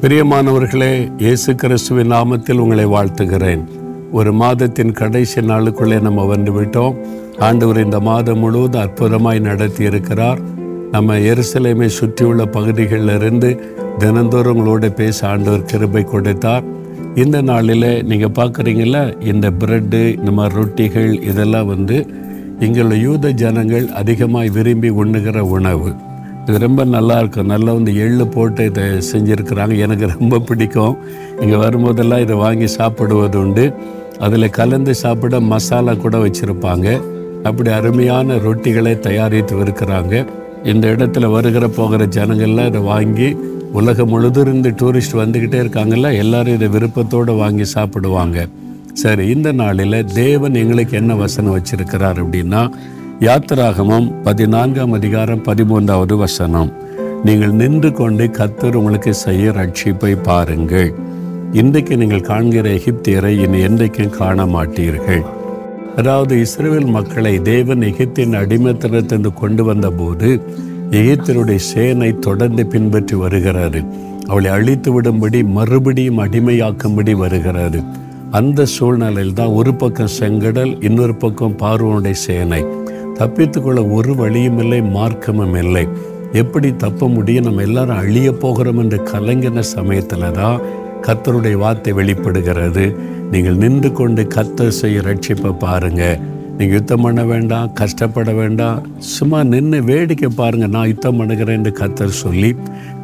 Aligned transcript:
பிரியமானவர்களே 0.00 1.12
இயேசு 1.18 1.54
கிறிஸ்துவின் 1.54 2.10
நாமத்தில் 2.12 2.58
உங்களை 2.58 2.86
வாழ்த்துகிறேன். 2.86 3.64
ஒரு 4.12 4.32
மாதத்தின் 4.32 4.92
கடைசி 4.92 5.40
நாளுக்குள்ளே 5.40 6.00
நம்ம 6.00 6.24
வந்து 6.24 6.60
விட்டோம். 6.60 6.96
ஆண்டவர் 7.38 7.84
இந்த 7.84 8.00
மாதம் 8.00 8.38
முழுவதும் 8.38 8.82
அற்புதமாய் 8.82 9.40
நடத்தி 9.40 9.84
இருக்கிறார். 9.84 10.40
நம்ம 10.90 11.18
எருசலேமை 11.18 11.86
சுற்றியுள்ள 11.86 12.44
பகுதிகளிலிருந்து 12.46 13.60
தினந்தோறும் 13.98 14.58
உங்களோட 14.58 14.88
பேச 14.88 15.28
ஆண்டவர் 15.28 15.64
கிருபை 15.64 16.04
கொடுத்தார். 16.04 16.64
இந்த 17.14 17.42
நாளில் 17.42 18.04
நீங்கள் 18.04 18.34
பார்க்குறீங்கள 18.34 19.24
இந்த 19.24 19.50
பிரெட்டு 19.50 20.18
இந்த 20.18 20.30
மாதிரி 20.30 20.60
ரொட்டிகள் 20.60 21.22
இதெல்லாம் 21.22 21.66
வந்து 21.66 22.06
இங்குள்ள 22.60 22.94
யூத 22.94 23.30
ஜனங்கள் 23.30 23.88
அதிகமாக 23.88 24.48
விரும்பி 24.48 24.88
உண்ணுகிற 24.88 25.44
உணவு. 25.44 25.94
இது 26.48 26.58
ரொம்ப 26.58 26.84
நல்லா 26.84 27.18
இருக்கும் 27.18 27.46
நல்லா 27.46 27.72
வந்து 27.72 27.96
எள்ளு 27.96 28.26
போட்டு 28.26 28.64
இதை 28.64 28.82
செஞ்சுருக்கிறாங்க. 29.12 29.76
எனக்கு 29.76 30.06
ரொம்ப 30.18 30.38
பிடிக்கும். 30.38 30.96
இங்கே 31.40 31.56
வரும்போதெல்லாம் 31.56 32.20
இதை 32.20 32.36
வாங்கி 32.36 32.66
சாப்பிடுவது 32.66 33.38
உண்டு. 33.38 33.72
அதில் 34.18 34.50
கலந்து 34.50 34.94
சாப்பிட 34.94 35.40
மசாலா 35.40 35.94
கூட 35.94 36.16
வச்சுருப்பாங்க. 36.18 37.00
அப்படி 37.42 37.70
அருமையான 37.70 38.34
ரொட்டிகளை 38.34 38.98
தயாரித்து 38.98 39.64
இருக்கிறாங்க. 39.64 40.26
இந்த 40.64 40.86
இடத்துல 40.88 41.30
வருகிற 41.30 41.68
போகிற 41.68 42.04
ஜனங்கள்லாம் 42.04 42.66
இதை 42.66 42.80
வாங்கி 42.80 43.36
உலகம் 43.72 44.08
முழுதும் 44.08 44.46
இருந்து 44.46 44.70
டூரிஸ்ட் 44.70 45.20
வந்துக்கிட்டே 45.22 45.58
இருக்காங்கல்ல 45.64 46.16
எல்லாரும் 46.16 46.54
இதை 46.54 46.68
விருப்பத்தோடு 46.68 47.32
வாங்கி 47.34 47.64
சாப்பிடுவாங்க. 47.64 48.46
சரி 48.92 49.26
இந்த 49.28 49.52
நாளில் 49.52 50.04
தேவன் 50.04 50.54
எங்களுக்கு 50.54 50.96
என்ன 50.96 51.14
வசனம் 51.14 51.56
வச்சுருக்கிறார் 51.56 52.20
அப்படின்னா 52.22 52.70
யாத்திராகமம் 53.24 54.06
பதினான்காம் 54.24 54.94
அதிகாரம் 54.96 55.42
பதிமூன்றாவது 55.46 56.14
வசனம். 56.22 56.70
நீங்கள் 57.26 57.54
நின்று 57.60 57.90
கொண்டு 58.00 58.24
கத்தர் 58.38 58.76
உங்களுக்கு 58.80 59.12
செய்ய 59.22 59.52
ரட்சிப்பை 59.58 60.10
பாருங்கள். 60.26 60.90
இன்றைக்கு 61.60 61.94
நீங்கள் 62.00 62.26
காண்கிற 62.28 62.66
எகிப்தியரை 62.78 63.32
இனி 63.44 63.60
என்றைக்கும் 63.68 64.12
காண 64.18 64.46
மாட்டீர்கள். 64.54 65.22
அதாவது 66.00 66.34
இஸ்ரேல் 66.44 66.88
மக்களை 66.96 67.34
தேவன் 67.50 67.84
எகிப்தின் 67.90 68.38
அடிமைத்தனத்திலிருந்து 68.42 69.32
கொண்டு 69.40 69.64
வந்தபோது 69.70 70.30
எகிப்தருடைய 71.00 71.62
சேனை 71.72 72.10
தொடர்ந்து 72.28 72.64
பின்பற்றி 72.74 73.16
வருகிறாரு 73.24 73.82
அவளை 74.30 74.50
அழித்து 74.56 74.92
விடும்படி 74.96 75.40
மறுபடியும் 75.58 76.22
அடிமையாக்கும்படி 76.26 77.14
வருகிறாரு 77.22 77.80
அந்த 78.38 78.66
சூழ்நிலையில் 78.74 79.38
தான் 79.40 79.56
ஒரு 79.60 79.72
பக்கம் 79.82 80.16
செங்கடல் 80.20 80.72
இன்னொரு 80.88 81.14
பக்கம் 81.22 81.58
பார்வனுடைய 81.62 82.16
சேனை. 82.26 82.62
தப்பித்துக்கொள்ள 83.18 83.80
ஒரு 83.96 84.12
வழியும் 84.20 84.58
இல்லை 84.62 84.80
மார்க்கமும் 84.96 85.56
இல்லை. 85.62 85.84
எப்படி 86.42 86.68
தப்ப 86.84 87.08
முடியும்? 87.16 87.46
நம்ம 87.48 87.62
எல்லாரும் 87.68 88.00
அழிய 88.02 88.28
போகிறோம் 88.44 88.80
என்று 88.82 88.98
கலங்கின 89.12 89.62
சமயத்தில் 89.76 90.34
தான் 90.40 90.62
கத்தருடைய 91.06 91.56
வார்த்தை 91.64 91.92
வெளிப்படுகிறது. 91.98 92.84
நீங்கள் 93.32 93.60
நின்று 93.62 93.90
கொண்டு 93.92 94.22
கத்தர் 94.36 94.78
செய்ய 94.80 95.04
ரட்சிப்பை 95.08 95.52
பாருங்கள் 95.64 96.18
நீங்கள் 96.58 96.78
யுத்தம் 96.78 97.04
பண்ண 97.04 97.22
வேண்டாம் 97.30 97.72
கஷ்டப்பட 97.80 98.30
வேண்டாம். 98.32 98.78
சும்மா 99.14 99.38
நின்று 99.52 99.78
வேடிக்கை 99.90 100.30
பாருங்கள் 100.40 100.74
நான் 100.76 100.90
யுத்தம் 100.92 101.18
பண்ணுகிறேன் 101.20 101.58
என்று 101.58 101.72
கத்தர் 101.80 102.20
சொல்லி 102.24 102.50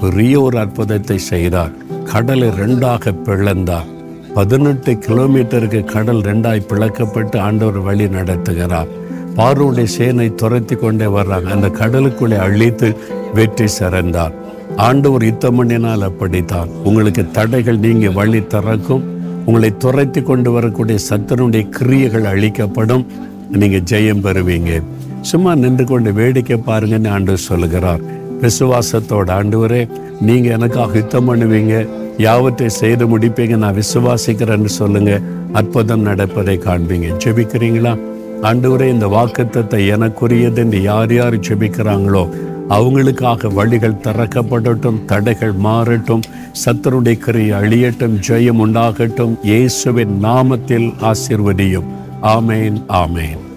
பெரிய 0.00 0.34
ஒரு 0.46 0.58
அற்புதத்தை 0.62 1.18
செய்தார். 1.32 1.72
கடலை 2.12 2.48
ரெண்டாக 2.62 3.12
பிளந்தார். 3.26 3.88
பதினெட்டு 4.36 4.92
கிலோமீட்டருக்கு 5.06 5.80
கடல் 5.94 6.22
ரெண்டாய் 6.30 6.66
பிளக்கப்பட்டு 6.70 7.36
ஆண்டவர் 7.46 7.86
வழி 7.88 8.08
நடத்துகிறார். 8.18 8.90
பார்வோடைய 9.38 9.84
சேனை 9.84 10.34
துரத்தி 10.34 10.74
கொண்டே 10.74 11.04
வர்றாங்க. 11.04 11.44
அந்த 11.44 11.68
கடலுக்குள்ளே 11.68 12.38
அழித்து 12.38 12.96
வெற்றி 13.34 13.66
சிறந்தார். 13.66 14.32
ஆண்டவர் 14.76 15.24
யுத்தம் 15.24 15.64
பண்ணினால் 15.64 15.98
அப்படித்தான். 15.98 16.68
உங்களுக்கு 16.84 17.30
தடைகள் 17.30 17.78
நீங்க 17.78 18.10
வழி 18.10 18.46
திறக்கும். 18.46 19.04
உங்களை 19.44 19.76
துரைத்து 19.76 20.22
கொண்டு 20.22 20.50
வரக்கூடிய 20.50 20.98
சத்தனுடைய 21.10 21.68
கிரியைகள் 21.68 22.24
அழிக்கப்படும். 22.24 23.06
நீங்க 23.52 23.76
ஜெயம் 23.76 24.24
பெறுவீங்க. 24.24 24.82
சும்மா 25.20 25.54
நின்று 25.54 25.84
கொண்டு 25.84 26.12
வேடிக்கை 26.12 26.60
பாருங்கன்னு 26.66 27.08
ஆண்டு 27.08 27.36
சொல்லுகிறார். 27.36 28.00
விசுவாசத்தோட 28.42 29.28
ஆண்டவரே 29.38 29.88
நீங்க 30.20 30.48
எனக்காக 30.50 30.92
யுத்தம் 30.94 31.28
பண்ணுவீங்க. 31.28 31.88
யாவற்றை 32.18 32.68
செய்து 32.68 33.18
முடிப்பீங்க. 33.18 33.56
நான் 33.56 33.76
விசுவாசிக்கிறேன்னு 33.76 34.64
சொல்லுங்க. 34.64 35.20
அற்புதம் 35.52 36.00
நடப்பதை 36.00 36.58
காண்பீங்க. 36.58 37.08
ஜெபிக்கிறீங்களா? 37.24 37.98
ஆண்டவரே 38.42 38.88
இந்த 38.88 39.06
வாக்குத்தத்தை 39.06 39.80
எனக்குரியது 39.94 40.56
என்று 40.56 40.82
யார் 40.82 41.12
யார் 41.12 41.38
ஜெபிக்கிறாங்களோ 41.38 42.28
அவங்களுக்காக 42.68 43.52
வழிகள் 43.52 44.00
திறக்கப்படட்டும் 44.02 45.04
தடைகள் 45.04 45.52
மாறட்டும் 45.52 46.22
சத்தருடைய 46.64 47.18
கிரியை 47.18 47.60
அழியட்டும் 47.60 48.18
ஜெயம் 48.28 48.62
உண்டாகட்டும் 48.66 49.36
இயேசுவின் 49.42 50.18
நாமத்தில் 50.22 50.92
ஆசிர்வதியும். 51.00 51.88
ஆமேன் 52.22 52.82
ஆமேன். 52.88 53.47